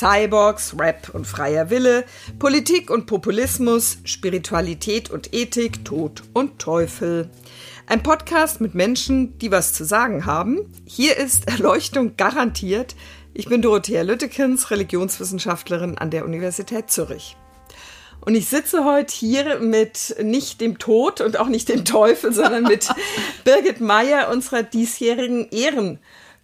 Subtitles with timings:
[0.00, 2.06] Cyborgs, Rap und freier Wille,
[2.38, 7.28] Politik und Populismus, Spiritualität und Ethik, Tod und Teufel.
[7.86, 10.72] Ein Podcast mit Menschen, die was zu sagen haben.
[10.86, 12.96] Hier ist Erleuchtung garantiert.
[13.34, 17.36] Ich bin Dorothea Lüttekens, Religionswissenschaftlerin an der Universität Zürich.
[18.22, 22.62] Und ich sitze heute hier mit nicht dem Tod und auch nicht dem Teufel, sondern
[22.62, 22.88] mit
[23.44, 25.46] Birgit Meyer, unserer diesjährigen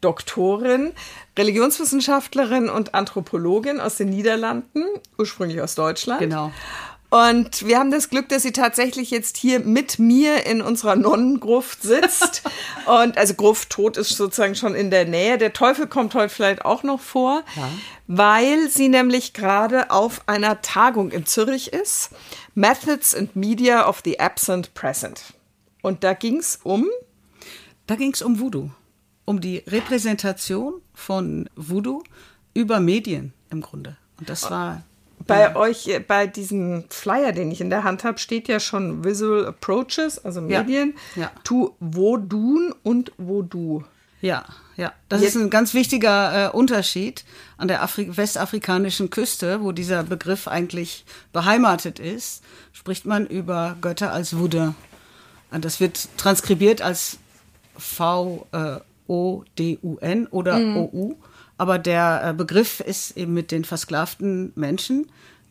[0.06, 0.92] Ehrendoktorin.
[1.38, 4.84] Religionswissenschaftlerin und Anthropologin aus den Niederlanden,
[5.18, 6.20] ursprünglich aus Deutschland.
[6.20, 6.50] Genau.
[7.08, 11.82] Und wir haben das Glück, dass sie tatsächlich jetzt hier mit mir in unserer Nonnengruft
[11.82, 12.42] sitzt.
[12.86, 15.38] und also Gruft tot ist sozusagen schon in der Nähe.
[15.38, 17.68] Der Teufel kommt heute vielleicht auch noch vor, ja.
[18.06, 22.10] weil sie nämlich gerade auf einer Tagung in Zürich ist.
[22.54, 25.34] Methods and Media of the Absent Present.
[25.82, 26.88] Und da ging es um?
[27.86, 28.70] Da ging es um Voodoo
[29.26, 32.02] um die Repräsentation von Voodoo
[32.54, 33.98] über Medien im Grunde.
[34.18, 34.82] Und das war.
[35.26, 35.56] Bei ja.
[35.56, 39.46] euch, äh, bei diesem Flyer, den ich in der Hand habe, steht ja schon Visual
[39.46, 41.22] Approaches, also Medien, ja.
[41.22, 41.32] ja.
[41.42, 43.82] to Vodun und Voodoo.
[44.20, 44.44] Ja,
[44.76, 44.92] ja.
[45.08, 45.34] Das Jetzt.
[45.34, 47.24] ist ein ganz wichtiger äh, Unterschied
[47.56, 54.12] an der Afri westafrikanischen Küste, wo dieser Begriff eigentlich beheimatet ist, spricht man über Götter
[54.12, 54.74] als Voodoo.
[55.50, 57.18] Und das wird transkribiert als
[57.78, 60.76] V äh, O-D-U-N oder mhm.
[60.76, 61.14] O-U.
[61.58, 65.06] Aber der äh, Begriff ist eben mit den versklavten Menschen,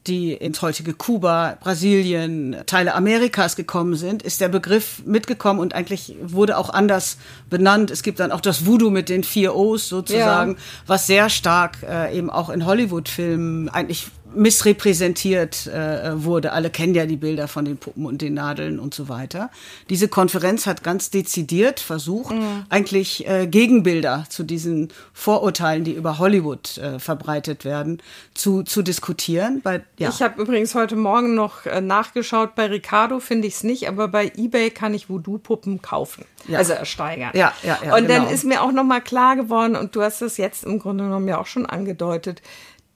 [0.08, 6.16] die ins heutige Kuba, Brasilien, Teile Amerikas gekommen sind, ist der Begriff mitgekommen und eigentlich
[6.22, 7.18] wurde auch anders
[7.50, 7.90] benannt.
[7.90, 10.58] Es gibt dann auch das Voodoo mit den vier O's sozusagen, ja.
[10.86, 16.52] was sehr stark äh, eben auch in Hollywood-Filmen eigentlich missrepräsentiert äh, wurde.
[16.52, 19.50] Alle kennen ja die Bilder von den Puppen und den Nadeln und so weiter.
[19.90, 22.66] Diese Konferenz hat ganz dezidiert versucht, mhm.
[22.70, 28.02] eigentlich äh, Gegenbilder zu diesen Vorurteilen, die über Hollywood äh, verbreitet werden,
[28.34, 29.62] zu, zu diskutieren.
[29.62, 30.10] Bei, ja.
[30.10, 32.56] Ich habe übrigens heute Morgen noch äh, nachgeschaut.
[32.56, 36.26] Bei Ricardo finde ich es nicht, aber bei eBay kann ich Voodoo-Puppen kaufen.
[36.48, 36.60] Ja.
[36.60, 37.32] Also ersteigern.
[37.34, 38.26] Ja, ja, ja, und genau.
[38.26, 41.06] dann ist mir auch noch mal klar geworden, und du hast das jetzt im Grunde
[41.06, 42.42] genommen ja auch schon angedeutet,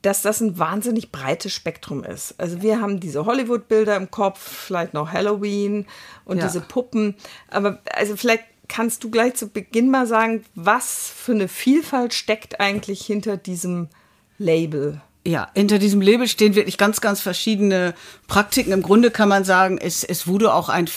[0.02, 2.36] dass das ein wahnsinnig breites Spektrum ist.
[2.38, 5.86] Also wir haben diese Hollywood-Bilder im Kopf, vielleicht noch Halloween
[6.26, 6.46] und ja.
[6.46, 7.16] diese Puppen.
[7.50, 12.60] Aber also vielleicht kannst du gleich zu Beginn mal sagen, was für eine Vielfalt steckt
[12.62, 13.90] eigentlich hinter diesem
[14.38, 15.02] Label?
[15.30, 17.94] Ja, hinter diesem Label stehen wirklich ganz, ganz verschiedene
[18.28, 18.72] Praktiken.
[18.72, 20.90] Im Grunde kann man sagen, es, es wurde auch ein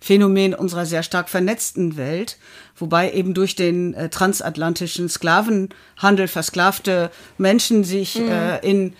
[0.00, 2.36] Phänomen unserer sehr stark vernetzten Welt,
[2.76, 8.28] wobei eben durch den äh, transatlantischen Sklavenhandel versklavte Menschen sich mhm.
[8.28, 8.92] äh, in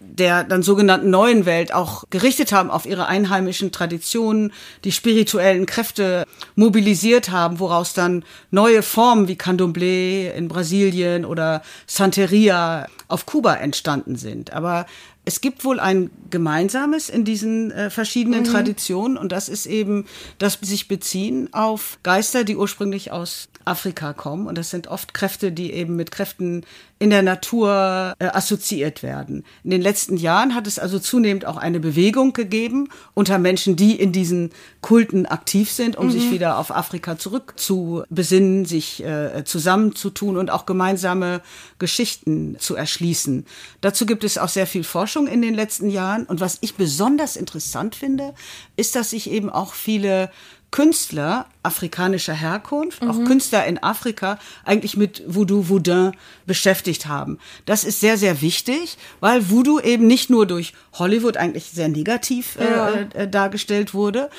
[0.00, 4.52] der dann sogenannten neuen Welt auch gerichtet haben auf ihre einheimischen Traditionen,
[4.84, 12.86] die spirituellen Kräfte mobilisiert haben, woraus dann neue Formen wie Candomblé in Brasilien oder Santeria
[13.08, 14.52] auf Kuba entstanden sind.
[14.52, 14.86] Aber
[15.30, 18.46] es gibt wohl ein Gemeinsames in diesen äh, verschiedenen mhm.
[18.46, 20.06] Traditionen und das ist eben,
[20.38, 24.46] dass sie sich beziehen auf Geister, die ursprünglich aus Afrika kommen.
[24.46, 26.64] Und das sind oft Kräfte, die eben mit Kräften
[26.98, 29.44] in der Natur äh, assoziiert werden.
[29.64, 33.94] In den letzten Jahren hat es also zunehmend auch eine Bewegung gegeben unter Menschen, die
[33.94, 34.50] in diesen
[34.82, 36.10] Kulten aktiv sind, um mhm.
[36.10, 41.40] sich wieder auf Afrika zurückzubesinnen, sich äh, zusammenzutun und auch gemeinsame
[41.78, 43.46] Geschichten zu erschließen.
[43.80, 46.24] Dazu gibt es auch sehr viel Forschung in den letzten Jahren.
[46.24, 48.34] Und was ich besonders interessant finde,
[48.76, 50.30] ist, dass sich eben auch viele
[50.70, 53.10] Künstler afrikanischer Herkunft, mhm.
[53.10, 56.12] auch Künstler in Afrika, eigentlich mit Voodoo Voudin
[56.46, 57.38] beschäftigt haben.
[57.66, 62.56] Das ist sehr, sehr wichtig, weil Voodoo eben nicht nur durch Hollywood eigentlich sehr negativ
[62.56, 62.90] äh, ja.
[63.14, 64.30] äh, dargestellt wurde,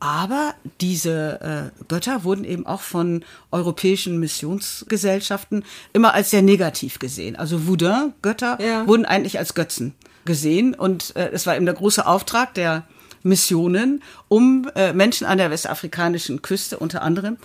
[0.00, 5.62] aber diese äh, Götter wurden eben auch von europäischen Missionsgesellschaften
[5.92, 7.36] immer als sehr negativ gesehen.
[7.36, 8.86] Also Voudin-Götter ja.
[8.86, 10.74] wurden eigentlich als Götzen gesehen.
[10.74, 12.84] Und äh, es war eben der große Auftrag der
[13.22, 17.36] Missionen, um äh, Menschen an der westafrikanischen Küste unter anderem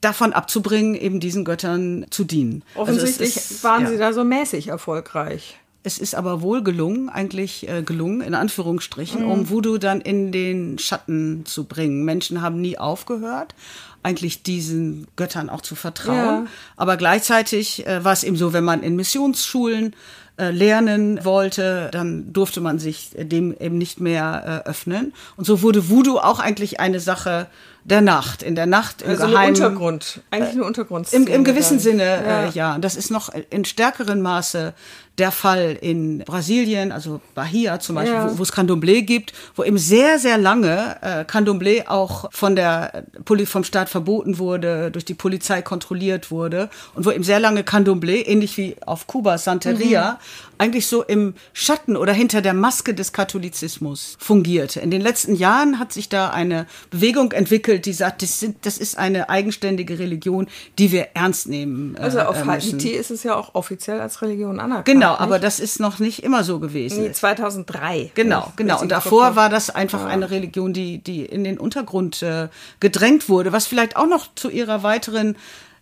[0.00, 2.62] davon abzubringen, eben diesen Göttern zu dienen.
[2.74, 3.88] Also Offensichtlich also ist, waren ja.
[3.88, 5.58] sie da so mäßig erfolgreich.
[5.82, 9.30] Es ist aber wohl gelungen, eigentlich äh, gelungen, in Anführungsstrichen, mhm.
[9.30, 12.04] um Voodoo dann in den Schatten zu bringen.
[12.04, 13.54] Menschen haben nie aufgehört,
[14.02, 16.44] eigentlich diesen Göttern auch zu vertrauen.
[16.44, 16.46] Ja.
[16.76, 19.94] Aber gleichzeitig äh, war es eben so, wenn man in Missionsschulen
[20.36, 25.12] lernen wollte, dann durfte man sich dem eben nicht mehr äh, öffnen.
[25.36, 27.46] Und so wurde Voodoo auch eigentlich eine Sache
[27.84, 29.54] der Nacht, in der Nacht im Also Geheimen.
[29.54, 31.30] Untergrund, eigentlich eine Im, Untergrundszene.
[31.30, 31.80] Im gewissen dann.
[31.80, 32.44] Sinne, Ja.
[32.44, 32.78] Äh, ja.
[32.78, 34.74] Das ist noch in stärkerem Maße
[35.18, 38.32] der Fall in Brasilien, also Bahia zum Beispiel, Ja.
[38.32, 43.04] wo, wo es Candomblé gibt, wo eben sehr, sehr lange äh, Candomblé auch von der
[43.24, 47.62] Poli vom Staat verboten wurde, durch die Polizei kontrolliert wurde und wo eben sehr lange
[47.62, 50.18] Candomblé, ähnlich wie auf Kuba Santeria,
[50.58, 54.80] eigentlich so im Schatten oder hinter der Maske des Katholizismus fungierte.
[54.80, 58.78] In den letzten Jahren hat sich da eine Bewegung entwickelt, die sagt, das, sind, das
[58.78, 60.46] ist eine eigenständige Religion,
[60.78, 61.96] die wir ernst nehmen.
[61.96, 62.46] äh, Also auf äh.
[62.46, 64.86] Haiti ist es ja auch offiziell als Religion anerkannt.
[64.86, 65.20] Genau, nicht?
[65.20, 67.02] aber das ist noch nicht immer so gewesen.
[67.02, 68.10] Nee, 2003.
[68.14, 68.80] Genau, genau.
[68.80, 72.48] Und davor war das einfach eine Religion, die, die in den Untergrund äh,
[72.80, 75.36] gedrängt wurde, was vielleicht auch noch zu ihrer weiteren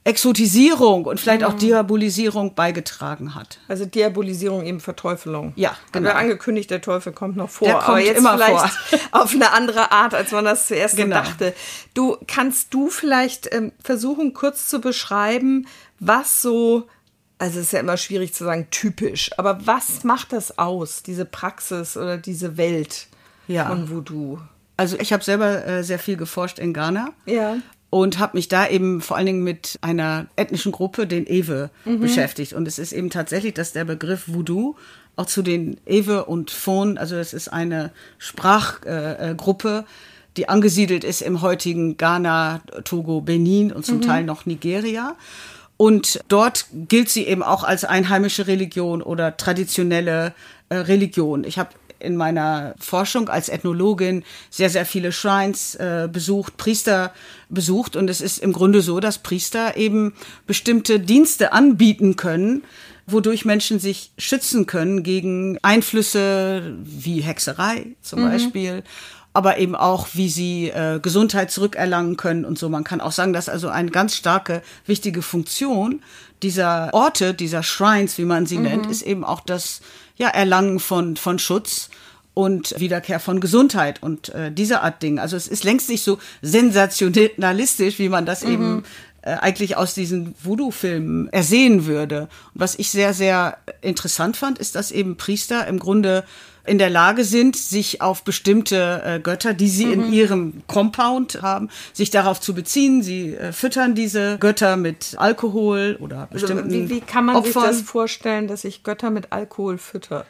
[0.05, 1.47] Exotisierung und vielleicht Mhm.
[1.47, 3.59] auch Diabolisierung beigetragen hat.
[3.69, 5.53] Also Diabolisierung, eben Verteufelung.
[5.57, 6.09] Ja, genau.
[6.09, 6.21] genau.
[6.21, 7.69] angekündigt, der Teufel kommt noch vor.
[7.69, 8.75] Der aber kommt jetzt immer vielleicht
[9.13, 11.17] auf eine andere Art, als man das zuerst Genau.
[11.17, 11.55] dachte.
[11.95, 15.67] Du, kannst du vielleicht ähm, versuchen, kurz zu beschreiben,
[16.01, 16.89] was so,
[17.43, 21.25] also es ist ja immer schwierig zu sagen, typisch, aber was macht das aus, diese
[21.25, 23.09] Praxis oder diese Welt
[23.49, 23.67] Ja.
[23.67, 24.39] von Voodoo?
[24.77, 27.09] Also ich habe selber äh, sehr viel geforscht in Ghana.
[27.27, 27.57] Ja.
[27.91, 32.53] Und habe mich da eben vor allen Dingen mit einer ethnischen Gruppe, den Ewe, beschäftigt.
[32.53, 34.77] Und es ist eben tatsächlich, dass der Begriff Voodoo
[35.17, 39.85] auch zu den Ewe und Fon, also es ist eine Sprachgruppe, äh, Gruppe,
[40.37, 45.17] die angesiedelt ist im heutigen Ghana, Togo, Benin und zum Teil noch Nigeria.
[45.77, 50.35] Und dort gilt sie eben auch als einheimische Religion oder traditionelle
[50.69, 51.45] äh, Religion.
[51.45, 51.71] Ich habe
[52.03, 57.13] in meiner Forschung als Ethnologin sehr, sehr viele Shrines äh, besucht, Priester
[57.49, 57.97] besucht.
[57.97, 60.15] Und es ist im Grunde so, dass Priester eben
[60.47, 62.65] bestimmte Dienste anbieten können,
[63.07, 68.83] wodurch Menschen sich schützen können gegen Einflüsse wie Hexerei zum Beispiel
[69.33, 72.69] aber eben auch, wie sie äh, Gesundheit zurückerlangen können und so.
[72.69, 76.03] Man kann auch sagen, dass also eine ganz starke, wichtige Funktion
[76.43, 79.81] dieser Orte, dieser Shrines, wie man sie nennt, ist eben auch das
[80.17, 81.89] ja, Erlangen von, von Schutz
[82.35, 85.19] und Wiederkehr von Gesundheit und äh, diese Art Ding.
[85.19, 88.83] Also es ist längst nicht so sensationalistisch, wie man das eben äh,
[89.31, 92.23] eigentlich aus diesen Voodoo-Filmen ersehen würde.
[92.55, 96.25] Und was ich sehr, sehr interessant fand, ist, dass eben Priester im Grunde
[96.65, 101.69] in der Lage sind, sich auf bestimmte äh, Götter, die sie in ihrem Compound haben,
[101.93, 103.03] sich darauf zu beziehen.
[103.03, 107.53] Sie äh, füttern diese Götter mit Alkohol oder Also bestimmten wie, wie kann man Opfern.
[107.53, 110.25] sich das vorstellen, dass ich Götter mit Alkohol fütter?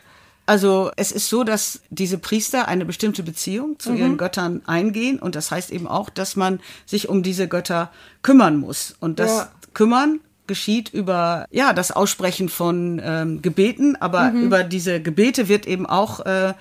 [0.44, 3.96] Also es ist so, dass diese Priester eine bestimmte Beziehung zu Mhm.
[3.98, 7.90] ihren Göttern eingehen und das heißt eben auch, dass man sich um diese Götter
[8.22, 9.52] kümmern muss und das Ja.
[9.74, 14.42] Kümmern geschieht über ja das Aussprechen von ähm, Gebeten, aber Mhm.
[14.42, 16.54] über diese Gebete wird eben auch äh,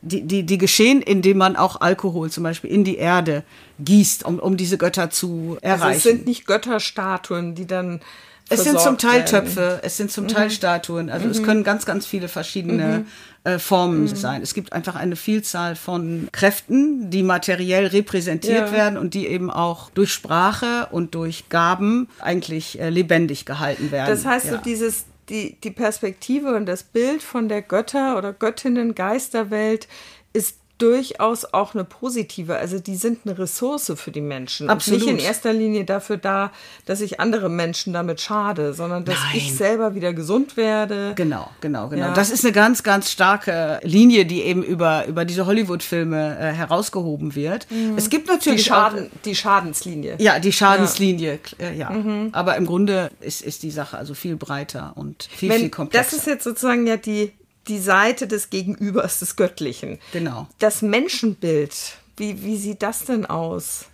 [0.00, 3.42] die, die, die geschehen, indem man auch Alkohol zum Beispiel in die Erde
[3.80, 5.82] gießt, um, um diese Götter zu erreichen.
[5.82, 8.00] Also es sind nicht Götterstatuen, die dann
[8.48, 9.24] Es sind zum Teil werden.
[9.24, 9.48] Mhm.
[9.54, 11.08] Töpfe, es sind zum Teil Statuen.
[11.10, 13.06] Also es können ganz, ganz viele verschiedene
[13.44, 14.14] äh, Formen Mhm.
[14.16, 14.42] sein.
[14.42, 18.72] Es gibt einfach eine Vielzahl von Kräften, die materiell repräsentiert Ja.
[18.72, 24.10] werden und die eben auch durch Sprache und durch Gaben eigentlich äh, lebendig gehalten werden.
[24.10, 24.52] Das heißt, ja.
[24.52, 29.88] so dieses, die, die Perspektive und das Bild von der Götter- oder Göttinnen-Geisterwelt
[30.32, 32.56] ist durchaus auch eine positive.
[32.56, 34.68] Also die sind eine Ressource für die Menschen.
[34.68, 35.00] Absolut.
[35.00, 36.50] Und nicht in erster Linie dafür da,
[36.86, 39.36] dass ich andere Menschen damit schade, sondern dass Nein.
[39.36, 41.12] ich selber wieder gesund werde.
[41.14, 42.06] Genau, genau, genau.
[42.06, 42.14] Ja.
[42.14, 47.34] Das ist eine ganz, ganz starke Linie, die eben über, über diese Hollywood-Filme äh, herausgehoben
[47.34, 47.66] wird.
[47.96, 50.14] Es gibt Die, natürlich Schaden, die Schadenslinie.
[50.14, 51.92] Auch, ja, die Schadenslinie, äh, ja.
[52.32, 56.10] Aber im Grunde ist, ist die Sache also viel breiter und viel, viel Wenn, komplexer.
[56.10, 57.32] das ist jetzt sozusagen ja die,
[57.68, 59.98] die Seite des Gegenübers, des Göttlichen.
[60.12, 60.48] Genau.
[60.58, 61.74] Das Menschenbild,
[62.16, 63.84] wie, wie sieht das denn aus?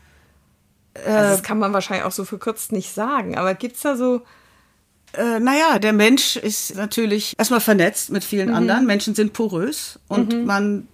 [0.94, 3.96] Äh, Also das kann man wahrscheinlich auch so verkürzt nicht sagen, aber gibt es da
[3.96, 4.22] so,
[5.14, 8.26] Äh, naja, der Mensch ist natürlich erstmal vernetzt mit Mhm.
[8.26, 8.84] vielen anderen.
[8.84, 10.86] Menschen sind porös und man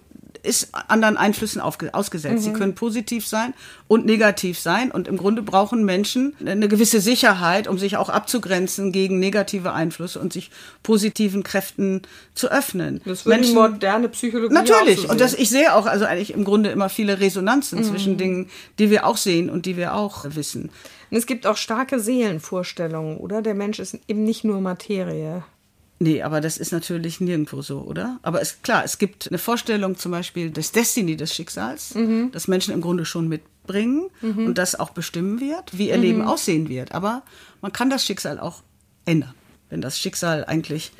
[0.45, 2.35] ist anderen Einflüssen ausgesetzt.
[2.35, 2.39] Mhm.
[2.39, 3.53] Sie können positiv sein
[3.87, 4.91] und negativ sein.
[4.91, 10.19] Und im Grunde brauchen Menschen eine gewisse Sicherheit, um sich auch abzugrenzen gegen negative Einflüsse
[10.19, 10.51] und sich
[10.83, 13.01] positiven Kräften zu öffnen.
[13.05, 15.09] das würde Menschen, moderne Psychologie Natürlich.
[15.09, 17.83] und das, ich sehe auch also eigentlich im Grunde immer viele Resonanzen Mhm.
[17.83, 18.49] zwischen Dingen,
[18.79, 20.69] die wir auch sehen und die wir auch wissen.
[21.11, 23.41] Und es gibt auch starke Seelenvorstellungen, oder?
[23.41, 25.43] Der Mensch ist eben nicht nur Materie.
[25.97, 28.19] Nee, aber das ist natürlich nirgendwo so, oder?
[28.21, 31.95] Aber es klar, es gibt eine Vorstellung zum Beispiel des Destiny, des Schicksals,
[32.33, 36.67] das Menschen im Grunde schon mitbringen und das auch bestimmen wird, wie ihr Leben aussehen
[36.67, 36.91] wird.
[36.91, 37.23] Aber
[37.61, 38.61] man kann das Schicksal auch
[39.05, 39.33] ändern,
[39.69, 40.91] wenn das Schicksal eigentlich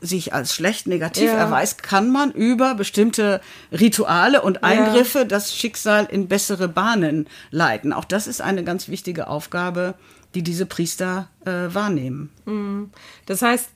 [0.00, 1.34] sich als schlecht negativ ja.
[1.34, 3.40] erweist, kann man über bestimmte
[3.72, 5.24] Rituale und Eingriffe ja.
[5.24, 7.92] das Schicksal in bessere Bahnen leiten.
[7.92, 9.94] Auch das ist eine ganz wichtige Aufgabe,
[10.34, 12.30] die diese Priester äh, wahrnehmen.
[12.44, 12.90] Mhm.
[13.26, 13.70] Das heißt,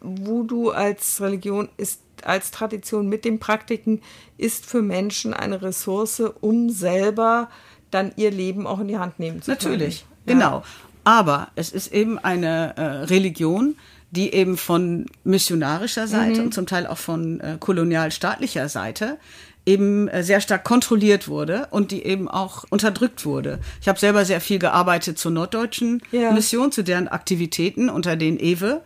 [0.00, 4.00] Voodoo als Religion ist als Tradition mit den Praktiken
[4.38, 7.50] ist für Menschen eine Ressource, um selber
[7.90, 9.72] dann ihr Leben auch in die Hand nehmen zu können.
[9.72, 10.34] Natürlich, ja.
[10.34, 10.62] genau.
[11.04, 13.76] Aber es ist eben eine äh, Religion,
[14.12, 16.46] die eben von missionarischer Seite mhm.
[16.46, 19.18] und zum Teil auch von äh, kolonialstaatlicher Seite
[19.64, 23.60] eben äh, sehr stark kontrolliert wurde und die eben auch unterdrückt wurde.
[23.80, 26.32] Ich habe selber sehr viel gearbeitet zur norddeutschen ja.
[26.32, 28.82] Mission, zu deren Aktivitäten unter den Ewe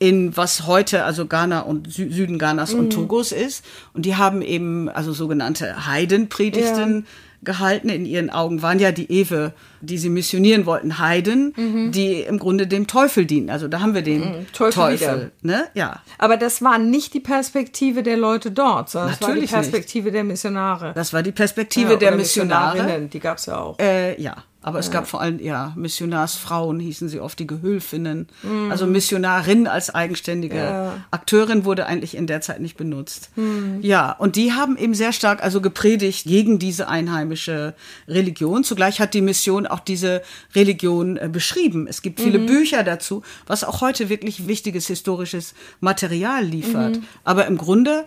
[0.00, 2.80] in was heute also Ghana und Sü Süden Ghanas mhm.
[2.80, 3.64] und Togos ist.
[3.92, 7.02] Und die haben eben also sogenannte Heidenpredigten ja.
[7.42, 7.88] Gehalten.
[7.88, 11.92] In ihren Augen waren ja die Ewe, die sie missionieren wollten, Heiden, mhm.
[11.92, 13.50] die im Grunde dem Teufel dienen.
[13.50, 14.46] Also da haben wir den mhm.
[14.52, 14.98] Teufel.
[14.98, 15.68] Teufel ne?
[15.74, 16.02] Ja.
[16.18, 20.04] Aber das war nicht die Perspektive der Leute dort, sondern Natürlich das war die Perspektive
[20.06, 20.14] nicht.
[20.14, 20.92] der Missionare.
[20.94, 23.08] Das war die Perspektive ja, der Missionare.
[23.12, 23.78] Die gab es ja auch.
[23.78, 24.36] Äh, ja.
[24.62, 24.80] Aber ja.
[24.80, 28.28] es gab vor allem, ja, Missionarsfrauen hießen sie oft die Gehülfinnen.
[28.42, 28.70] Mhm.
[28.70, 31.04] Also Missionarin als eigenständige ja.
[31.10, 33.30] Akteurin wurde eigentlich in der Zeit nicht benutzt.
[33.36, 33.78] Mhm.
[33.80, 37.74] Ja, und die haben eben sehr stark also gepredigt gegen diese einheimische
[38.06, 38.62] Religion.
[38.62, 40.22] Zugleich hat die Mission auch diese
[40.54, 41.86] Religion äh, beschrieben.
[41.88, 42.46] Es gibt viele mhm.
[42.46, 46.96] Bücher dazu, was auch heute wirklich wichtiges historisches Material liefert.
[46.96, 47.04] Mhm.
[47.24, 48.04] Aber im Grunde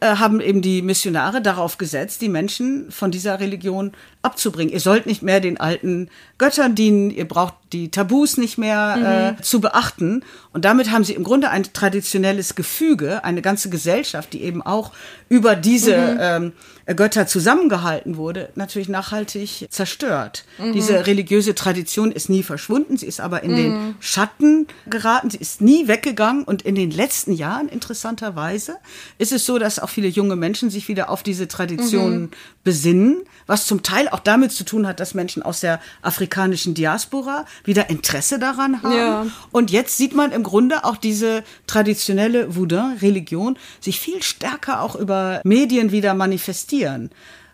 [0.00, 3.92] haben eben die Missionare darauf gesetzt, die Menschen von dieser Religion
[4.22, 4.72] abzubringen.
[4.72, 9.38] Ihr sollt nicht mehr den alten Göttern dienen, ihr braucht die Tabus nicht mehr mhm.
[9.38, 10.24] äh, zu beachten.
[10.52, 14.92] Und damit haben sie im Grunde ein traditionelles Gefüge, eine ganze Gesellschaft, die eben auch
[15.28, 16.18] über diese mhm.
[16.20, 16.52] ähm,
[16.96, 20.44] Götter zusammengehalten wurde, natürlich nachhaltig zerstört.
[20.58, 20.72] Mhm.
[20.72, 23.94] Diese religiöse Tradition ist nie verschwunden, sie ist aber in den mhm.
[24.00, 26.44] Schatten geraten, sie ist nie weggegangen.
[26.44, 28.76] Und in den letzten Jahren, interessanterweise,
[29.18, 32.30] ist es so, dass auch viele junge Menschen sich wieder auf diese Traditionen mhm.
[32.64, 37.46] besinnen, was zum Teil auch damit zu tun hat, dass Menschen aus der afrikanischen Diaspora
[37.64, 38.96] wieder Interesse daran haben.
[38.96, 39.26] Ja.
[39.52, 45.40] Und jetzt sieht man im Grunde auch diese traditionelle Voudin-Religion sich viel stärker auch über
[45.44, 47.10] Medien wieder manifestieren.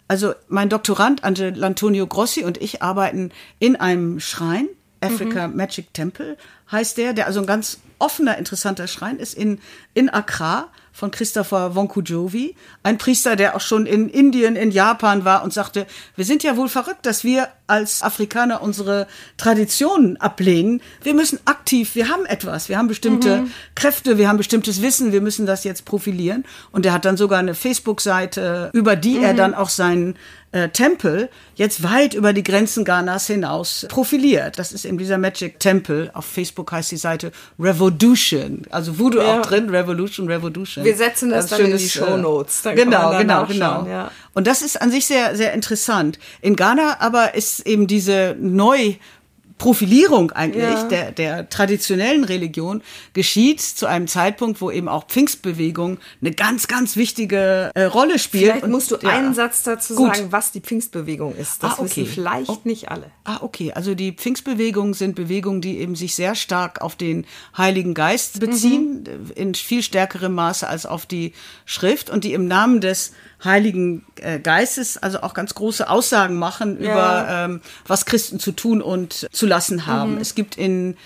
[0.09, 4.69] Also mein Doktorand Angel Antonio Grossi und ich arbeiten in einem Schrein,
[5.01, 5.57] Africa mhm.
[5.57, 6.37] Magic Temple
[6.71, 9.59] heißt der, der also ein ganz offener, interessanter Schrein ist in,
[9.95, 15.45] in Accra von Christopher Wonkujovi, ein Priester, der auch schon in Indien, in Japan war
[15.45, 15.87] und sagte,
[16.17, 20.81] wir sind ja wohl verrückt, dass wir als Afrikaner unsere Traditionen ablehnen.
[21.03, 23.53] Wir müssen aktiv, wir haben etwas, wir haben bestimmte mhm.
[23.75, 26.45] Kräfte, wir haben bestimmtes Wissen, wir müssen das jetzt profilieren.
[26.73, 29.25] Und er hat dann sogar eine Facebook-Seite, über die mhm.
[29.25, 30.17] er dann auch seinen
[30.53, 34.59] äh, Tempel jetzt weit über die Grenzen Ghanas hinaus profiliert.
[34.59, 36.11] Das ist in dieser Magic Temple.
[36.15, 38.63] Auf Facebook heißt die Seite Revolution.
[38.71, 39.41] Also Voodoo ja.
[39.41, 40.86] auch drin, Revolution, Revolution.
[40.87, 42.63] Wir setzen das, das dann in die Show Notes.
[42.63, 43.87] Genau, genau, genau.
[43.87, 44.11] Ja.
[44.35, 46.19] Und das ist an sich sehr, sehr interessant.
[46.41, 48.95] In Ghana aber ist eben diese neu
[49.59, 50.85] Profilierung eigentlich ja.
[50.85, 52.83] der, der traditionellen Religion
[53.15, 58.53] geschieht zu einem Zeitpunkt, wo eben auch Pfingstbewegung eine ganz, ganz wichtige äh, Rolle spielt.
[58.53, 59.09] Vielleicht musst du ja.
[59.09, 60.15] einen Satz dazu Gut.
[60.15, 61.63] sagen, was die Pfingstbewegung ist.
[61.63, 62.03] Das ah, okay.
[62.03, 62.59] wissen vielleicht oh.
[62.65, 63.11] nicht alle.
[63.25, 63.73] Ah, okay.
[63.73, 69.05] Also die Pfingstbewegungen sind Bewegungen, die eben sich sehr stark auf den Heiligen Geist beziehen,
[69.05, 69.31] mhm.
[69.35, 71.33] in viel stärkerem Maße als auf die
[71.65, 73.13] Schrift und die im Namen des
[73.45, 76.93] Heiligen äh, Geistes also auch ganz große Aussagen machen ja.
[76.93, 80.15] über ähm, was Christen zu tun und zu lassen haben.
[80.15, 80.21] Mhm.
[80.21, 80.97] Es gibt in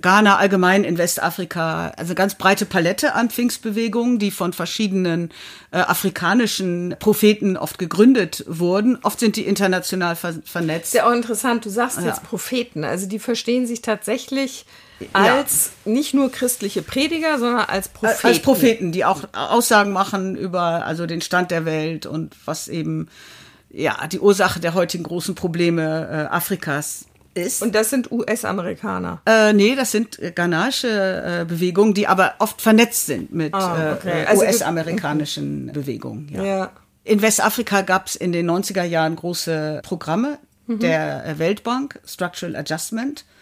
[0.00, 5.30] Ghana allgemein in Westafrika, also ganz breite Palette an Pfingstbewegungen, die von verschiedenen
[5.70, 8.98] äh, afrikanischen Propheten oft gegründet wurden.
[9.02, 10.86] Oft sind die international ver vernetzt.
[10.86, 12.06] Ist ja auch interessant, du sagst ja.
[12.06, 14.64] jetzt Propheten, also die verstehen sich tatsächlich
[15.12, 15.92] als ja.
[15.92, 18.26] nicht nur christliche Prediger, sondern als Propheten.
[18.26, 23.08] Als Propheten, die auch Aussagen machen über also den Stand der Welt und was eben
[23.70, 27.62] ja die Ursache der heutigen großen Probleme äh, Afrikas ist.
[27.62, 29.20] Und das sind US-Amerikaner?
[29.26, 33.94] Äh, nee, das sind äh, ghanaische äh, Bewegungen, die aber oft vernetzt sind mit ah,
[33.94, 34.22] okay.
[34.22, 36.30] äh, also US-amerikanischen Bewegungen.
[36.32, 36.44] Ja.
[36.44, 36.70] ja.
[37.04, 40.78] In Westafrika gab es in den 90er Jahren große Programme mhm.
[40.78, 43.33] der Weltbank, Structural Adjustment, äh,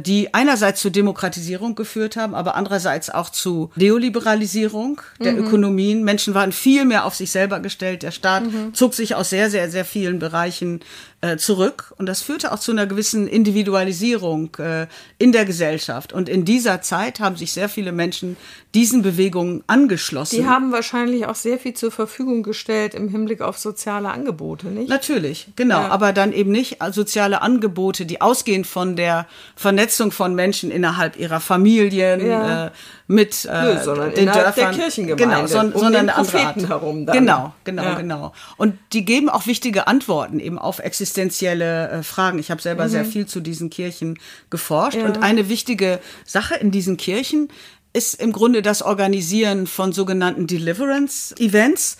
[0.00, 5.38] die einerseits zur Demokratisierung geführt haben, aber andererseits auch zu Neoliberalisierung der mhm.
[5.46, 6.02] Ökonomien.
[6.02, 8.02] Menschen waren viel mehr auf sich selber gestellt.
[8.02, 8.74] Der Staat mhm.
[8.74, 10.80] zog sich aus sehr, sehr, sehr vielen Bereichen
[11.20, 11.92] äh, zurück.
[11.98, 14.86] Und das führte auch zu einer gewissen Individualisierung äh,
[15.18, 16.12] in der Gesellschaft.
[16.12, 18.36] Und in dieser Zeit haben sich sehr viele Menschen
[18.74, 20.36] diesen Bewegungen angeschlossen.
[20.36, 24.88] Die haben wahrscheinlich auch sehr viel zur Verfügung gestellt im Hinblick auf soziale Angebote, nicht?
[24.88, 25.80] Natürlich, genau.
[25.80, 25.88] Ja.
[25.88, 29.26] Aber dann eben nicht soziale Angebote, die ausgehend von der
[29.68, 32.66] Vernetzung von Menschen innerhalb ihrer Familien, Ja.
[32.66, 32.70] äh,
[33.06, 34.74] mit äh, Nö, sondern den der Dörfern.
[34.74, 36.68] Kirchengemeinde, Genau, son, um sondern den eine andere Art.
[36.68, 37.16] herum dann.
[37.18, 37.94] Genau, genau, Ja.
[37.94, 38.32] genau.
[38.56, 42.38] Und die geben auch wichtige Antworten eben auf existenzielle äh, Fragen.
[42.38, 44.18] Ich habe selber sehr viel zu diesen Kirchen
[44.50, 44.96] geforscht.
[44.96, 45.02] Mhm.
[45.02, 45.06] Ja.
[45.08, 47.48] Und eine wichtige Sache in diesen Kirchen
[47.92, 51.96] ist im Grunde das Organisieren von sogenannten Deliverance-Events,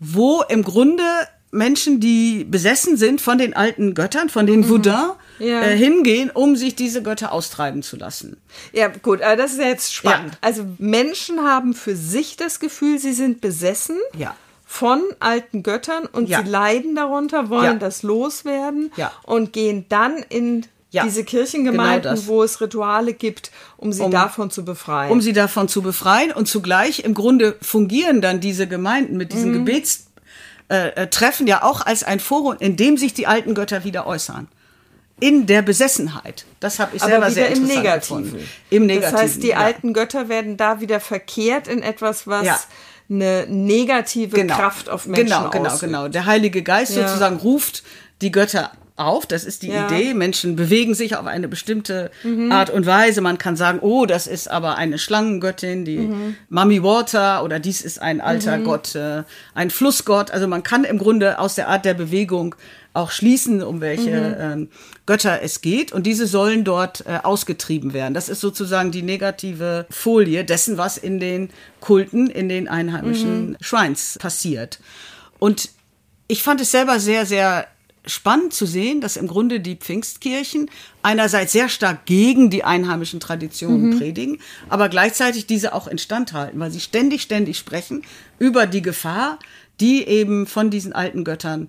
[0.00, 1.02] wo im Grunde
[1.50, 4.82] Menschen, die besessen sind von den alten Göttern, von den Mhm.
[4.84, 5.16] Ja.
[5.62, 8.36] äh, hingehen, um sich diese Götter austreiben zu lassen.
[8.72, 10.32] Ja, gut, aber das ist ja jetzt spannend.
[10.34, 10.38] Ja.
[10.42, 14.34] Also Menschen haben für sich das Gefühl, sie sind besessen Ja.
[14.66, 16.42] von alten Göttern und Ja.
[16.42, 17.74] sie leiden darunter, wollen Ja.
[17.74, 19.12] das loswerden Ja.
[19.22, 20.66] und gehen dann in
[21.04, 25.12] diese Kirchengemeinden, genau wo es Rituale gibt, um sie Um- davon zu befreien.
[25.12, 26.32] um sie davon zu befreien.
[26.32, 29.36] Und zugleich im Grunde fungieren dann diese Gemeinden mit Mhm.
[29.36, 30.07] diesen Gebetstreffen äh,
[30.68, 34.48] äh, Treffen ja auch als ein Forum, in dem sich die alten Götter wieder äußern.
[35.20, 36.44] In der Besessenheit.
[36.60, 38.22] Das habe ich selber aber sehr im interessant Negativen.
[38.24, 38.48] gefunden.
[38.70, 39.12] Im Negativen.
[39.12, 39.56] Das heißt, die ja.
[39.56, 42.60] alten Götter werden da wieder verkehrt in etwas, was Ja.
[43.10, 45.80] eine negative Kraft auf Menschen Genau, genau, ausübt.
[45.80, 46.08] genau.
[46.08, 47.08] Der Heilige Geist Ja.
[47.08, 47.82] sozusagen ruft
[48.20, 49.26] die Götter auf.
[49.26, 49.86] Das ist die Ja.
[49.86, 50.14] Idee.
[50.14, 52.50] Menschen bewegen sich auf eine bestimmte Mhm.
[52.52, 53.20] Art und Weise.
[53.20, 56.36] Man kann sagen, oh, das ist aber eine Schlangengöttin, die Mhm.
[56.48, 59.22] Mummy Water oder dies ist ein alter Gott, äh,
[59.54, 60.30] ein Flussgott.
[60.30, 62.54] Also man kann im Grunde aus der Art der Bewegung
[62.94, 64.36] auch schließen, um welche Mhm.
[64.62, 64.68] ähm,
[65.06, 65.92] Götter es geht.
[65.92, 68.14] Und diese sollen dort äh, ausgetrieben werden.
[68.14, 71.50] Das ist sozusagen die negative Folie dessen, was in den
[71.80, 74.80] Kulten, in den einheimischen Shrines passiert.
[75.38, 75.68] Und
[76.26, 77.66] ich fand es selber sehr, sehr
[78.08, 80.70] spannend zu sehen, dass im Grunde die Pfingstkirchen
[81.02, 86.70] einerseits sehr stark gegen die einheimischen Traditionen predigen, aber gleichzeitig diese auch instand halten, weil
[86.70, 88.02] sie ständig, ständig sprechen
[88.38, 89.38] über die Gefahr,
[89.80, 91.68] die eben von diesen alten Göttern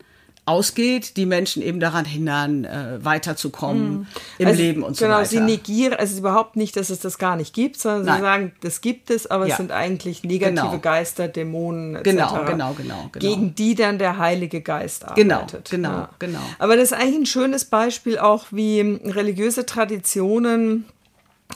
[0.50, 5.26] ausgeht, die Menschen eben daran hindern, äh, weiterzukommen im Also, Leben und so genau, weiter.
[5.28, 8.16] sie negieren, also überhaupt nicht, dass es das gar nicht gibt, sondern Nein.
[8.18, 9.52] sie sagen, das gibt es, aber Ja.
[9.54, 10.80] es sind eigentlich negative Genau.
[10.80, 12.04] Geister, Dämonen etc.
[12.04, 13.10] Genau, genau, genau, genau.
[13.20, 15.70] Gegen die dann der Heilige Geist Genau, arbeitet.
[15.70, 16.40] genau, genau.
[16.58, 20.86] Aber das ist eigentlich ein schönes Beispiel auch, wie religiöse Traditionen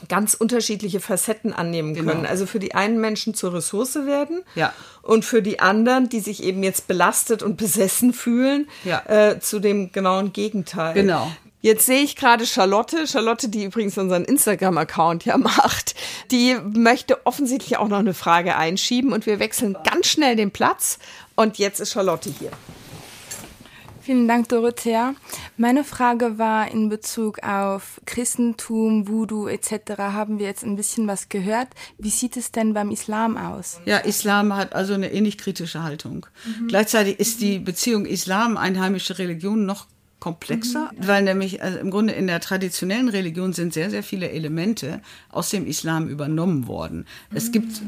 [0.10, 2.12] ganz unterschiedliche Facetten annehmen Genau.
[2.12, 2.26] können.
[2.26, 4.74] Also für die einen Menschen zur Ressource werden Ja.
[5.02, 9.04] und für die anderen, die sich eben jetzt belastet und besessen fühlen, Ja.
[9.08, 10.94] äh, zu dem genauen Gegenteil.
[10.94, 11.32] Genau.
[11.62, 15.96] Jetzt sehe ich gerade Charlotte, Charlotte, die übrigens unseren Instagram-Account ja macht,
[16.30, 21.00] die möchte offensichtlich auch noch eine Frage einschieben und wir wechseln ganz schnell den Platz
[21.36, 22.51] und jetzt ist Charlotte hier.
[24.03, 25.16] Vielen Dank, Dorothea.
[25.55, 29.98] Meine Frage war in Bezug auf Christentum, Voodoo etc.
[29.98, 31.70] Haben wir jetzt ein bisschen was gehört.
[31.98, 33.79] Wie sieht es denn beim Islam aus?
[33.85, 36.25] Ja, Islam hat also eine ähnlich kritische Haltung.
[36.68, 39.87] Gleichzeitig ist die Beziehung Islam-einheimische Religion noch
[40.24, 45.01] komplexer, weil nämlich also im Grunde in der traditionellen Religion sind sehr, sehr viele Elemente
[45.29, 47.05] aus dem Islam übernommen worden.
[47.33, 47.81] Es gibt,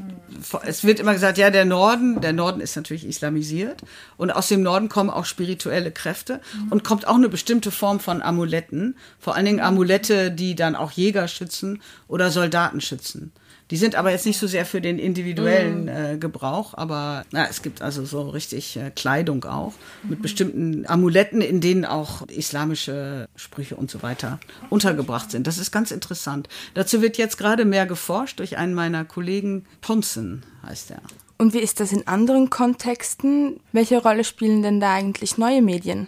[0.66, 3.84] es wird immer gesagt, ja, der Norden, der Norden ist natürlich islamisiert
[4.18, 8.22] und aus dem Norden kommen auch spirituelle Kräfte und kommt auch eine bestimmte Form von
[8.22, 13.32] Amuletten, vor allen Dingen Amulette, die dann auch Jäger schützen oder Soldaten schützen.
[13.72, 17.64] Die sind aber jetzt nicht so sehr für den individuellen äh, Gebrauch, aber na, es
[17.64, 19.74] gibt also so richtig äh, Kleidung auch
[20.04, 25.48] mit bestimmten Amuletten, in denen auch islamische Sprüche und so weiter untergebracht sind.
[25.48, 26.48] Das ist ganz interessant.
[26.76, 31.02] Dazu wird jetzt gerade mehr geforscht durch einen meiner Kollegen, Ponson heißt er.
[31.38, 33.60] Und wie ist das in anderen Kontexten?
[33.72, 36.08] Welche Rolle spielen denn da eigentlich neue Medien?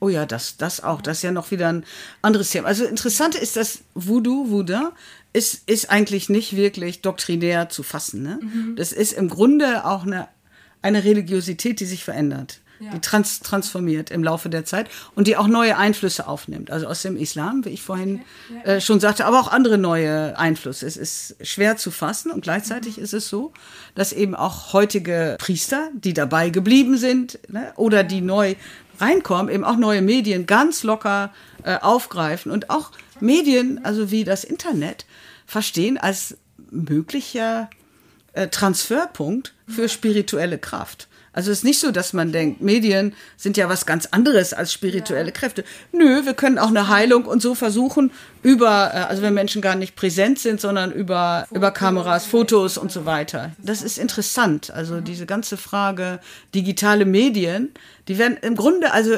[0.00, 1.02] Oh ja, das, das auch.
[1.02, 1.84] Das ist ja noch wieder ein
[2.22, 2.68] anderes Thema.
[2.68, 4.92] Also interessant ist, dass Voodoo, Voodoo,
[5.38, 8.22] ist, ist eigentlich nicht wirklich doktrinär zu fassen.
[8.22, 8.40] Ne?
[8.76, 10.28] Das ist im Grunde auch eine,
[10.82, 12.60] eine Religiosität, die sich verändert.
[12.80, 16.70] Die trans transformiert im Laufe der Zeit und die auch neue Einflüsse aufnimmt.
[16.70, 18.20] Also aus dem Islam, wie ich vorhin
[18.62, 20.86] äh, schon sagte, aber auch andere neue Einflüsse.
[20.86, 23.52] Es ist schwer zu fassen und gleichzeitig ist es so,
[23.96, 28.54] dass eben auch heutige Priester, die dabei geblieben sind ne, oder die neu
[29.00, 31.32] reinkommen, eben auch neue Medien ganz locker
[31.64, 35.04] äh, aufgreifen und auch Medien, also wie das Internet,
[35.48, 36.36] verstehen als
[36.70, 37.68] möglicher
[38.34, 41.08] äh, Transferpunkt für spirituelle Kraft.
[41.32, 44.72] Also es ist nicht so, dass man denkt, Medien sind ja was ganz anderes als
[44.72, 45.64] spirituelle Kräfte.
[45.92, 48.10] Nö, wir können auch eine Heilung und so versuchen
[48.42, 52.92] über, äh, also wenn Menschen gar nicht präsent sind, sondern über, über Kameras, Fotos und
[52.92, 53.52] so weiter.
[53.56, 54.70] Das ist interessant.
[54.70, 56.20] Also diese ganze Frage
[56.54, 57.72] digitale Medien,
[58.06, 59.16] die werden im Grunde also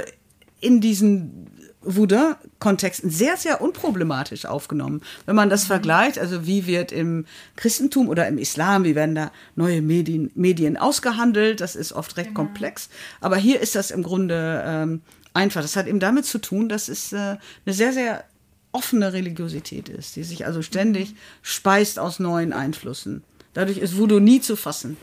[0.60, 1.49] in diesen
[1.82, 5.02] Voodoo-Kontexten sehr, sehr unproblematisch aufgenommen.
[5.26, 9.32] Wenn man das vergleicht, also wie wird im Christentum oder im Islam, wie werden da
[9.56, 12.90] neue Medien, Medien ausgehandelt, das ist oft recht komplex.
[13.20, 15.62] Aber hier ist das im Grunde ähm, einfach.
[15.62, 18.24] Das hat eben damit zu tun, dass es äh, eine sehr, sehr
[18.72, 23.24] offene Religiosität ist, die sich also ständig speist aus neuen Einflüssen.
[23.52, 24.96] Dadurch ist Voodoo nie zu fassen.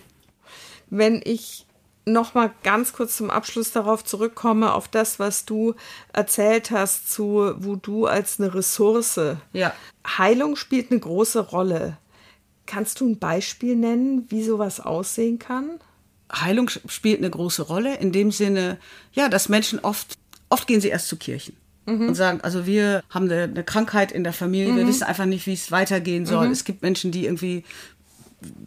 [0.89, 1.66] Wenn ich
[2.07, 5.75] noch mal ganz kurz zum Abschluss darauf zurückkomme, auf das, was du
[6.13, 9.19] erzählt hast zu Voodoo als eine Ressource.
[9.53, 9.73] Ja.
[10.17, 11.97] Heilung spielt eine große Rolle.
[12.65, 15.79] Kannst du ein Beispiel nennen, wie sowas aussehen kann?
[16.33, 18.77] Heilung spielt eine große Rolle in dem Sinne,
[19.13, 20.17] ja, dass Menschen oft,
[20.49, 21.55] oft gehen sie erst zu Kirchen
[21.87, 25.47] und sagen, also wir haben eine, eine Krankheit in der Familie, wir wissen einfach nicht,
[25.47, 26.47] wie es weitergehen soll.
[26.47, 27.63] Es gibt Menschen, die irgendwie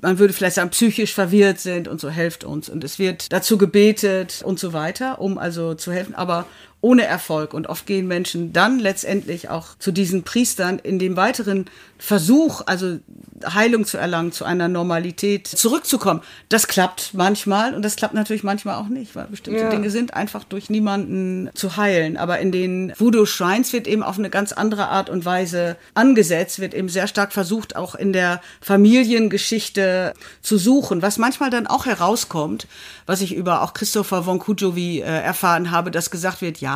[0.03, 2.69] man würde vielleicht sagen, psychisch verwirrt sind und so helft uns.
[2.69, 6.47] Und es wird dazu gebetet und so weiter, um also zu helfen, aber
[6.81, 7.55] ohne Erfolg.
[7.55, 11.67] Und oft gehen Menschen dann letztendlich auch zu diesen Priestern in dem weiteren
[11.99, 12.99] Versuch, also
[13.47, 16.23] Heilung zu erlangen, zu einer Normalität zurückzukommen.
[16.49, 19.71] Das klappt manchmal und das klappt natürlich manchmal auch nicht, weil bestimmte Ja.
[19.71, 22.17] Dinge sind einfach durch niemanden zu heilen.
[22.17, 26.73] Aber in den Voodoo-Shrines wird eben auf eine ganz andere Art und Weise angesetzt, wird
[26.73, 32.67] eben sehr stark versucht, auch in der Familiengeschichte zu suchen, was manchmal dann auch herauskommt,
[33.05, 36.70] was ich über auch Christopher von Kujovi äh, erfahren habe, dass gesagt wird, ja,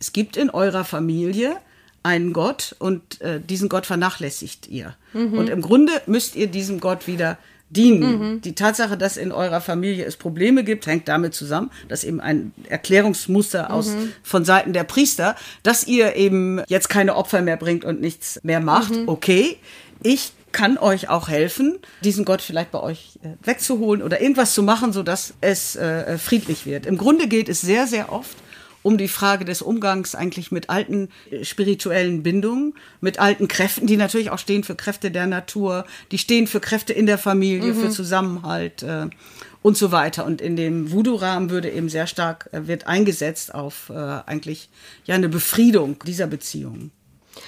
[0.00, 1.56] es gibt in eurer Familie
[2.02, 4.94] einen Gott und äh, diesen Gott vernachlässigt ihr.
[5.14, 7.38] Und im Grunde müsst ihr diesem Gott wieder
[7.70, 8.40] dienen.
[8.42, 12.52] Die Tatsache, dass in eurer Familie es Probleme gibt, hängt damit zusammen, dass eben ein
[12.68, 18.00] Erklärungsmuster aus von Seiten der Priester, dass ihr eben jetzt keine Opfer mehr bringt und
[18.00, 18.92] nichts mehr macht.
[19.06, 19.56] Okay,
[20.02, 24.62] ich kann euch auch helfen, diesen Gott vielleicht bei euch äh, wegzuholen oder irgendwas zu
[24.62, 26.86] machen, sodass es äh, friedlich wird.
[26.86, 28.36] Im Grunde geht es sehr, sehr oft
[28.84, 33.96] um die Frage des Umgangs eigentlich mit alten äh, spirituellen Bindungen, mit alten Kräften, die
[33.96, 37.88] natürlich auch stehen für Kräfte der Natur, die stehen für Kräfte in der Familie, für
[37.88, 39.08] Zusammenhalt äh,
[39.62, 40.26] und so weiter.
[40.26, 44.68] Und in dem Voodoo-Rahmen würde eben sehr stark, äh, wird eingesetzt auf äh, eigentlich
[45.06, 46.92] ja eine Befriedung dieser Beziehungen.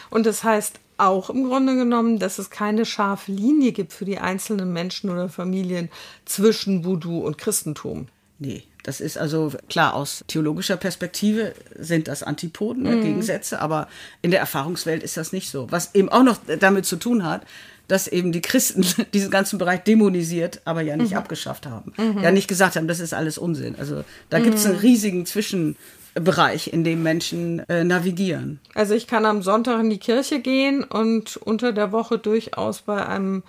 [0.09, 4.19] Und das heißt auch im Grunde genommen, dass es keine scharfe Linie gibt für die
[4.19, 5.91] einzelnen Menschen oder Familien
[6.25, 8.09] zwischen Voodoo und Christentum.
[8.39, 13.89] Nee, das ist also klar, aus theologischer Perspektive sind das Antipoden, ne, Gegensätze, aber
[14.23, 15.67] in der Erfahrungswelt ist das nicht so.
[15.73, 17.43] Was eben auch noch damit zu tun hat,
[17.89, 21.95] dass eben die Christen diesen ganzen Bereich dämonisiert, aber ja nicht abgeschafft haben.
[22.23, 23.75] Ja nicht gesagt haben, das ist alles Unsinn.
[23.77, 28.61] Also da gibt es einen riesigen Zwischenbereich, in dem Menschen äh, navigieren.
[28.75, 33.05] Also ich kann am Sonntag in die Kirche gehen und unter der Woche durchaus bei
[33.05, 33.43] einem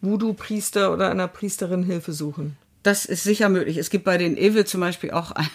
[0.00, 2.56] Voodoo-Priester oder einer Priesterin Hilfe suchen.
[2.82, 3.76] Das ist sicher möglich.
[3.76, 5.48] Es gibt bei den Ewe zum Beispiel auch ein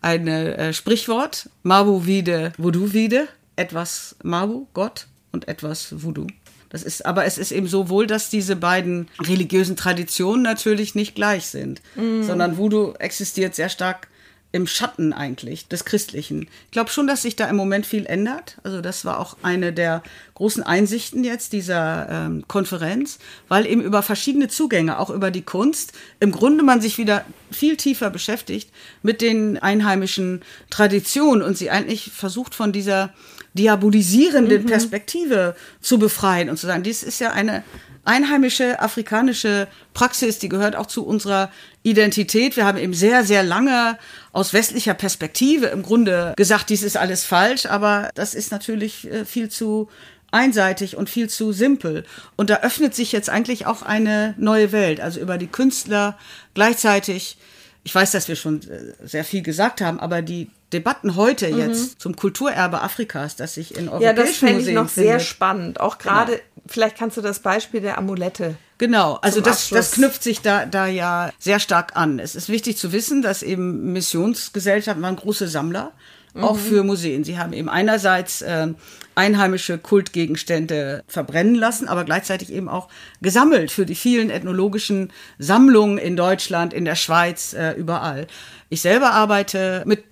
[0.00, 6.26] eine, äh, Sprichwort, Mabu vide, Voodoo vide, etwas Mabu, Gott, und etwas Voodoo.
[6.68, 11.16] Das ist, aber es ist eben so wohl, dass diese beiden religiösen Traditionen natürlich nicht
[11.16, 11.82] gleich sind,
[12.22, 14.06] sondern Voodoo existiert sehr stark
[14.52, 16.48] im Schatten eigentlich des Christlichen.
[16.66, 18.58] Ich glaube schon, dass sich da im Moment viel ändert.
[18.64, 20.02] Also das war auch eine der
[20.34, 25.92] großen Einsichten jetzt dieser ähm, Konferenz, weil eben über verschiedene Zugänge, auch über die Kunst,
[26.18, 28.70] im Grunde man sich wieder viel tiefer beschäftigt
[29.02, 33.12] mit den einheimischen Traditionen und sie eigentlich versucht von dieser
[33.54, 37.64] diabolisierenden Perspektive zu befreien und zu sagen, dies ist ja eine
[38.04, 41.50] einheimische afrikanische Praxis, die gehört auch zu unserer
[41.82, 42.56] Identität.
[42.56, 43.98] Wir haben eben sehr, sehr lange
[44.32, 49.24] aus westlicher Perspektive im Grunde gesagt, dies ist alles falsch, aber das ist natürlich äh,
[49.24, 49.88] viel zu
[50.30, 52.04] einseitig und viel zu simpel.
[52.36, 56.16] Und da öffnet sich jetzt eigentlich auch eine neue Welt, also über die Künstler
[56.54, 57.36] gleichzeitig.
[57.82, 62.00] Ich weiß, dass wir schon äh, sehr viel gesagt haben, aber die Debatten heute jetzt
[62.00, 65.22] zum Kulturerbe Afrikas, das sich in Ja, europäischen das fände ich Museen noch sehr findet.
[65.26, 65.80] spannend.
[65.80, 68.56] Auch gerade, vielleicht kannst du das Beispiel der Amulette.
[68.78, 72.18] Genau, also das, das knüpft sich da, da ja sehr stark an.
[72.18, 75.92] Es ist wichtig zu wissen, dass eben Missionsgesellschaften waren große Sammler,
[76.34, 77.24] auch für Museen.
[77.24, 78.68] Sie haben eben einerseits äh,
[79.14, 82.88] einheimische Kultgegenstände verbrennen lassen, aber gleichzeitig eben auch
[83.20, 88.28] gesammelt für die vielen ethnologischen Sammlungen in Deutschland, in der Schweiz, äh, überall.
[88.68, 90.04] Ich selber arbeite mit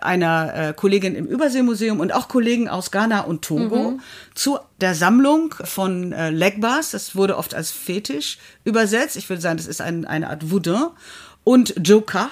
[0.00, 3.98] einer äh, Kollegin im Überseemuseum und auch Kollegen aus Ghana und Togo
[4.34, 6.90] zu der Sammlung von äh, Legbas.
[6.90, 9.16] Das wurde oft als Fetisch übersetzt.
[9.16, 10.86] Ich würde sagen, das ist ein, eine Art Voodin.
[11.44, 12.30] Und Joka.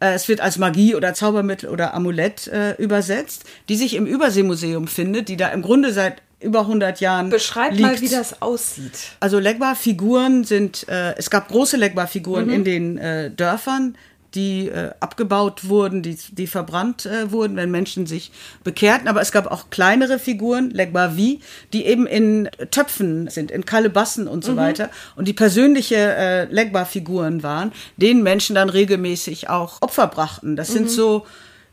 [0.00, 4.88] Äh, es wird als Magie oder Zaubermittel oder Amulett äh, übersetzt, die sich im Überseemuseum
[4.88, 7.82] findet, die da im Grunde seit über 100 Jahren Beschreib liegt.
[7.82, 9.12] mal, wie das aussieht.
[9.20, 13.96] Also Legba-Figuren sind, äh, es gab große Legba-Figuren in den äh, Dörfern,
[14.34, 18.30] die äh, abgebaut wurden, die, die verbrannt äh, wurden, wenn Menschen sich
[18.64, 19.08] bekehrten.
[19.08, 21.40] Aber es gab auch kleinere Figuren, Legba-Vi,
[21.72, 24.90] die eben in Töpfen sind, in Kalebassen und so weiter.
[25.16, 30.56] Und die persönliche äh, Legba-Figuren waren, denen Menschen dann regelmäßig auch Opfer brachten.
[30.56, 31.26] Das sind so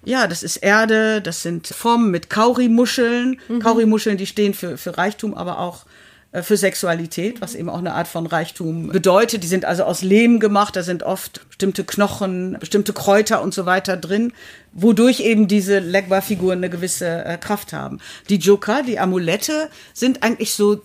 [0.05, 3.39] Ja, das ist Erde, das sind Formen mit Kaurimuscheln.
[3.49, 3.59] Mhm.
[3.59, 5.85] Kaurimuscheln, die stehen für, für Reichtum, aber auch
[6.33, 9.43] für Sexualität, was eben auch eine Art von Reichtum bedeutet.
[9.43, 13.65] Die sind also aus Lehm gemacht, da sind oft bestimmte Knochen, bestimmte Kräuter und so
[13.65, 14.33] weiter drin,
[14.73, 17.99] wodurch eben diese Legba-Figuren eine gewisse äh, Kraft haben.
[18.29, 20.81] Die Joker, die Amulette, sind eigentlich so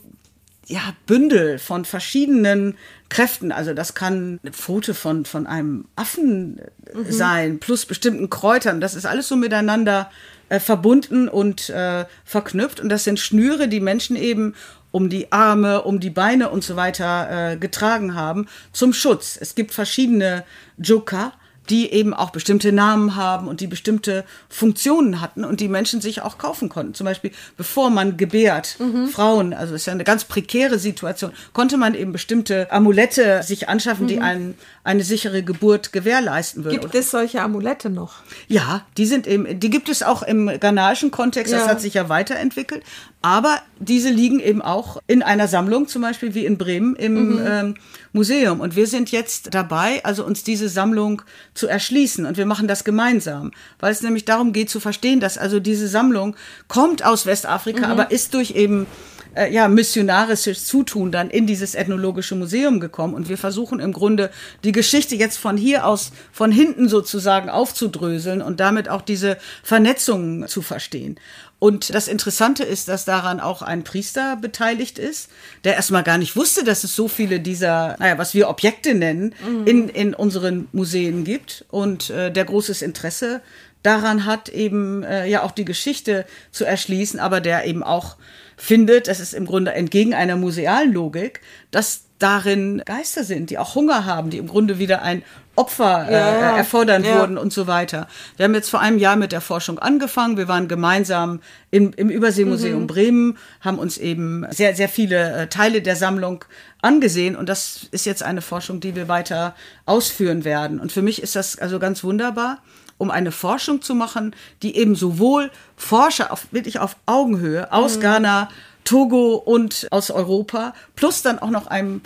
[0.66, 2.76] ja, Bündel von verschiedenen
[3.08, 3.52] Kräften.
[3.52, 6.60] Also das kann eine Pfote von, von einem Affen
[6.94, 7.10] mhm.
[7.10, 8.80] sein, plus bestimmten Kräutern.
[8.80, 10.10] Das ist alles so miteinander
[10.48, 12.80] äh, verbunden und äh, verknüpft.
[12.80, 14.54] Und das sind Schnüre, die Menschen eben
[14.92, 19.36] um die Arme, um die Beine und so weiter äh, getragen haben, zum Schutz.
[19.40, 20.44] Es gibt verschiedene
[20.78, 21.32] Joker,
[21.70, 26.20] die eben auch bestimmte Namen haben und die bestimmte Funktionen hatten und die Menschen sich
[26.20, 26.94] auch kaufen konnten.
[26.94, 29.08] Zum Beispiel, bevor man gebärt, mhm.
[29.08, 34.04] Frauen, also ist ja eine ganz prekäre Situation, konnte man eben bestimmte Amulette sich anschaffen,
[34.04, 34.08] mhm.
[34.08, 36.80] die einen, eine sichere Geburt gewährleisten würden.
[36.80, 38.16] Gibt es solche Amulette noch?
[38.48, 41.68] Ja, die sind eben, die gibt es auch im ghanaischen Kontext, das ja.
[41.68, 42.82] hat sich ja weiterentwickelt.
[43.22, 47.46] Aber diese liegen eben auch in einer Sammlung, zum Beispiel wie in Bremen im mhm.
[47.46, 47.74] ähm,
[48.12, 48.60] Museum.
[48.60, 51.22] Und wir sind jetzt dabei, also uns diese Sammlung
[51.54, 52.26] zu erschließen.
[52.26, 55.86] Und wir machen das gemeinsam, weil es nämlich darum geht zu verstehen, dass also diese
[55.86, 56.34] Sammlung
[56.66, 57.92] kommt aus Westafrika, mhm.
[57.92, 58.88] aber ist durch eben
[59.34, 63.14] äh, ja, missionarisches Zutun dann in dieses ethnologische Museum gekommen.
[63.14, 64.30] Und wir versuchen im Grunde
[64.64, 70.46] die Geschichte jetzt von hier aus, von hinten sozusagen aufzudröseln und damit auch diese Vernetzung
[70.48, 71.18] zu verstehen.
[71.62, 75.30] Und das Interessante ist, dass daran auch ein Priester beteiligt ist,
[75.62, 79.32] der erstmal gar nicht wusste, dass es so viele dieser, naja, was wir Objekte nennen,
[79.46, 79.64] mhm.
[79.64, 83.42] in, in unseren Museen gibt und äh, der großes Interesse
[83.84, 88.16] daran hat, eben äh, ja auch die Geschichte zu erschließen, aber der eben auch
[88.56, 93.74] findet, das ist im Grunde entgegen einer musealen Logik, dass darin Geister sind, die auch
[93.74, 95.22] Hunger haben, die im Grunde wieder ein
[95.54, 97.18] Opfer äh, ja, erfordern ja.
[97.18, 98.08] wurden und so weiter.
[98.36, 100.38] Wir haben jetzt vor einem Jahr mit der Forschung angefangen.
[100.38, 102.86] Wir waren gemeinsam im, im Überseemuseum mhm.
[102.86, 106.44] Bremen, haben uns eben sehr, sehr viele äh, Teile der Sammlung
[106.80, 109.54] angesehen und das ist jetzt eine Forschung, die wir weiter
[109.84, 110.80] ausführen werden.
[110.80, 112.58] Und für mich ist das also ganz wunderbar,
[112.98, 118.00] um eine Forschung zu machen, die eben sowohl Forscher auf, wirklich auf Augenhöhe aus mhm.
[118.00, 118.48] Ghana,
[118.84, 122.02] Togo und aus Europa, plus dann auch noch einem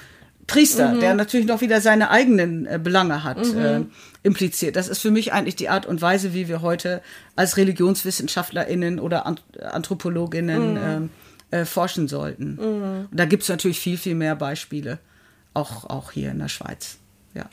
[0.46, 1.00] Priester, mhm.
[1.00, 3.58] der natürlich noch wieder seine eigenen äh, Belange hat, mhm.
[3.58, 3.80] äh,
[4.22, 4.76] impliziert.
[4.76, 7.02] Das ist für mich eigentlich die Art und Weise, wie wir heute
[7.34, 11.10] als ReligionswissenschaftlerInnen oder AnthropologInnen mhm.
[11.50, 12.54] äh, äh, forschen sollten.
[12.54, 13.08] Mhm.
[13.10, 14.98] Und da gibt es natürlich viel, viel mehr Beispiele,
[15.54, 16.98] auch, auch hier in der Schweiz.
[17.34, 17.46] Ja.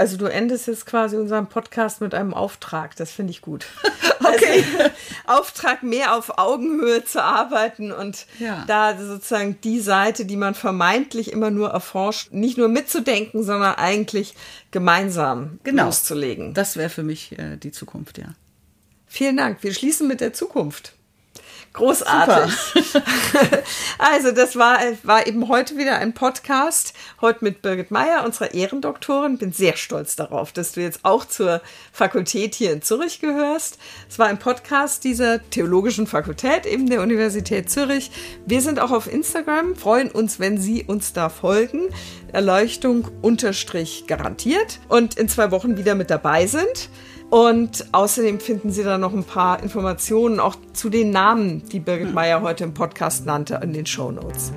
[0.00, 2.96] Also du endest jetzt quasi unseren Podcast mit einem Auftrag.
[2.96, 3.66] Das finde ich gut.
[4.20, 4.64] okay.
[4.78, 4.90] Also,
[5.26, 8.64] Auftrag mehr auf Augenhöhe zu arbeiten und ja.
[8.66, 14.34] da sozusagen die Seite, die man vermeintlich immer nur erforscht, nicht nur mitzudenken, sondern eigentlich
[14.70, 15.86] gemeinsam genau.
[15.86, 16.54] loszulegen.
[16.54, 18.28] Das wäre für mich äh, die Zukunft, ja.
[19.06, 19.62] Vielen Dank.
[19.62, 20.94] Wir schließen mit der Zukunft.
[21.72, 22.52] Großartig.
[23.98, 26.94] also, das war, war eben heute wieder ein Podcast.
[27.20, 29.38] Heute mit Birgit Meyer, unserer Ehrendoktorin.
[29.38, 31.60] Bin sehr stolz darauf, dass du jetzt auch zur
[31.92, 33.78] Fakultät hier in Zürich gehörst.
[34.08, 38.10] Es war ein Podcast dieser Theologischen Fakultät, eben der Universität Zürich.
[38.46, 41.90] Wir sind auch auf Instagram, freuen uns, wenn Sie uns da folgen.
[42.32, 46.90] Erleuchtung unterstrich garantiert und in zwei Wochen wieder mit dabei sind.
[47.30, 52.12] Und außerdem finden Sie da noch ein paar Informationen auch zu den Namen, die Birgit
[52.12, 54.52] Meyer heute im Podcast nannte, in den Show Notes.